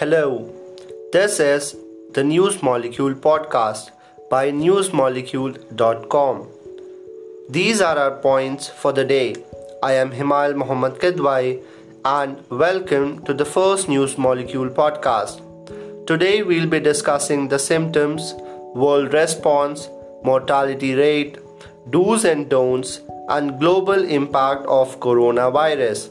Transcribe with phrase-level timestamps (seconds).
[0.00, 0.48] Hello,
[1.12, 1.74] this is
[2.12, 3.90] the News Molecule podcast
[4.30, 6.46] by newsmolecule.com.
[7.48, 9.34] These are our points for the day.
[9.82, 11.60] I am Himal Muhammad Kidwai
[12.04, 15.42] and welcome to the first News Molecule podcast.
[16.06, 18.34] Today we'll be discussing the symptoms,
[18.76, 19.88] world response,
[20.22, 21.38] mortality rate,
[21.90, 26.10] do's and don'ts, and global impact of coronavirus.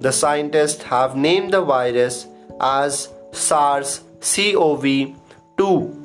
[0.00, 2.26] The scientists have named the virus
[2.62, 5.14] as SARS CoV
[5.58, 5.98] 2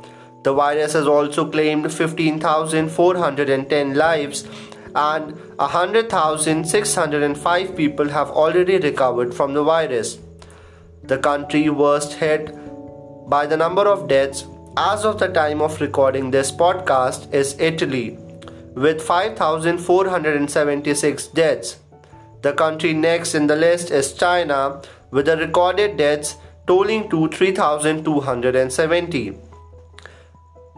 [0.43, 4.47] The virus has also claimed 15,410 lives
[4.95, 10.19] and 100,605 people have already recovered from the virus.
[11.03, 12.55] The country worst hit
[13.29, 14.45] by the number of deaths
[14.77, 18.17] as of the time of recording this podcast is Italy
[18.75, 21.79] with 5,476 deaths.
[22.41, 26.35] The country next in the list is China with the recorded deaths
[26.67, 29.46] tolling to 3,270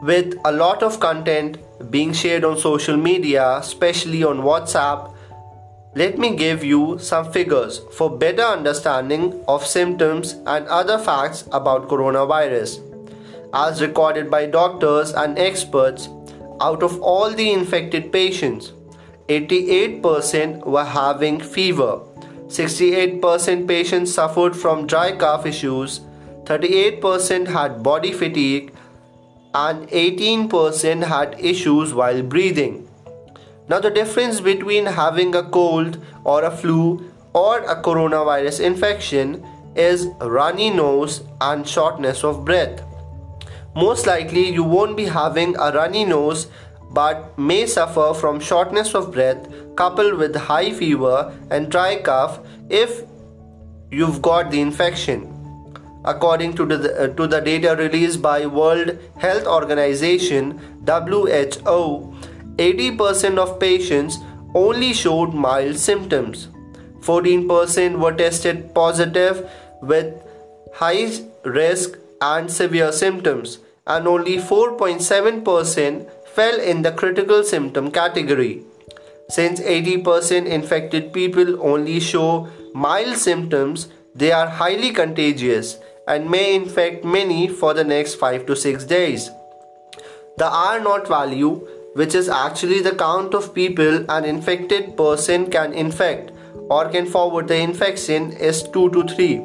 [0.02, 1.58] with a lot of content
[1.92, 5.14] being shared on social media, especially on WhatsApp,
[5.96, 11.90] let me give you some figures for better understanding of symptoms and other facts about
[11.90, 12.80] coronavirus.
[13.54, 16.08] As recorded by doctors and experts,
[16.62, 18.72] out of all the infected patients,
[19.28, 22.00] 88% were having fever,
[22.48, 26.02] 68% patients suffered from dry cough issues,
[26.44, 28.74] 38% had body fatigue,
[29.54, 32.88] and 18% had issues while breathing.
[33.68, 39.46] Now, the difference between having a cold or a flu or a coronavirus infection
[39.76, 42.84] is runny nose and shortness of breath.
[43.76, 46.48] Most likely, you won't be having a runny nose
[46.92, 52.40] but may suffer from shortness of breath coupled with high fever and dry cough
[52.70, 53.04] if
[53.92, 55.39] you've got the infection.
[56.06, 62.16] According to the, uh, to the data released by World Health Organization WHO,
[62.58, 64.18] 80% of patients
[64.56, 66.48] only showed mild symptoms.
[67.02, 69.50] 14% were tested positive
[69.82, 70.22] with
[70.76, 71.10] high
[71.44, 78.64] risk and severe symptoms, and only 4.7% fell in the critical symptom category.
[79.30, 85.78] Since 80% infected people only show mild symptoms, they are highly contagious
[86.14, 89.30] and may infect many for the next 5 to 6 days.
[90.38, 91.52] The R naught value,
[91.94, 96.32] which is actually the count of people an infected person can infect
[96.70, 99.38] or can forward the infection, is 2 to 3,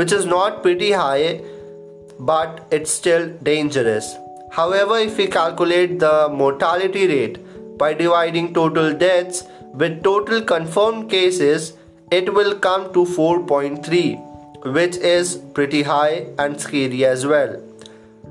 [0.00, 1.42] which is not pretty high
[2.18, 4.14] but it's still dangerous.
[4.52, 7.38] However, if we calculate the mortality rate
[7.78, 11.72] by dividing total deaths with total confirmed cases,
[12.10, 14.29] it will come to 4.3
[14.64, 17.60] which is pretty high and scary as well.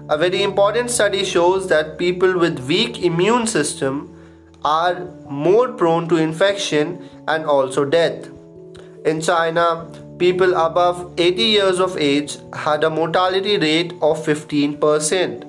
[0.09, 4.15] A very important study shows that people with weak immune system
[4.63, 8.27] are more prone to infection and also death.
[9.05, 9.87] In China,
[10.17, 15.45] people above 80 years of age had a mortality rate of 15%.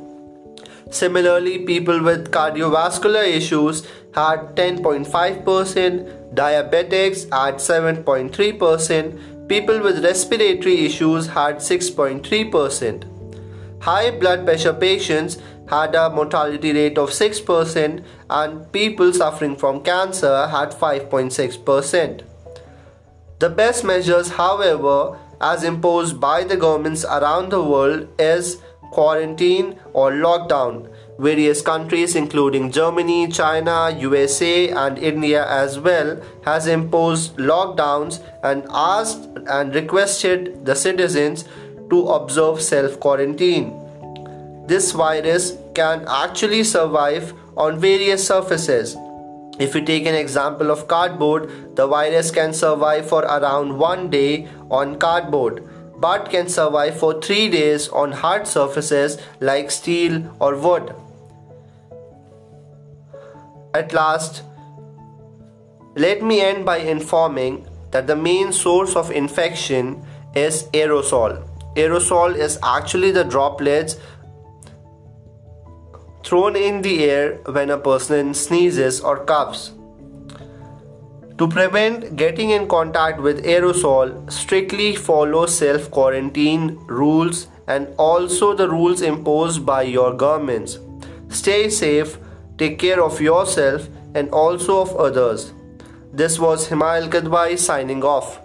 [0.92, 11.56] Similarly, people with cardiovascular issues had 10.5%, diabetics at 7.3%, People with respiratory issues had
[11.56, 13.82] 6.3%.
[13.82, 15.38] High blood pressure patients
[15.68, 22.22] had a mortality rate of 6% and people suffering from cancer had 5.6%.
[23.40, 28.62] The best measures, however, as imposed by the governments around the world is
[28.92, 30.88] quarantine or lockdown
[31.20, 39.28] Various countries including Germany, China, USA and India as well has imposed lockdowns and asked
[39.46, 41.44] and requested the citizens
[41.90, 43.68] to observe self quarantine.
[44.66, 48.96] This virus can actually survive on various surfaces.
[49.58, 54.48] If we take an example of cardboard, the virus can survive for around one day
[54.70, 55.62] on cardboard
[55.98, 60.94] but can survive for 3 days on hard surfaces like steel or wood.
[63.72, 64.42] At last,
[65.94, 71.46] let me end by informing that the main source of infection is aerosol.
[71.76, 73.96] Aerosol is actually the droplets
[76.24, 79.72] thrown in the air when a person sneezes or coughs.
[81.38, 88.68] To prevent getting in contact with aerosol, strictly follow self quarantine rules and also the
[88.68, 90.78] rules imposed by your governments.
[91.28, 92.18] Stay safe,
[92.60, 95.54] take care of yourself and also of others.
[96.12, 98.38] This was Himail Kidwai signing off.